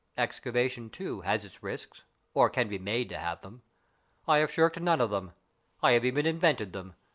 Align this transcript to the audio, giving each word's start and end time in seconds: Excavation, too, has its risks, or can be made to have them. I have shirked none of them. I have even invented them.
Excavation, 0.17 0.89
too, 0.89 1.21
has 1.21 1.45
its 1.45 1.61
risks, 1.61 2.01
or 2.33 2.49
can 2.49 2.67
be 2.67 2.79
made 2.79 3.07
to 3.09 3.19
have 3.19 3.41
them. 3.41 3.61
I 4.27 4.39
have 4.39 4.51
shirked 4.51 4.79
none 4.79 4.99
of 4.99 5.11
them. 5.11 5.33
I 5.83 5.91
have 5.91 6.05
even 6.05 6.25
invented 6.25 6.73
them. 6.73 6.95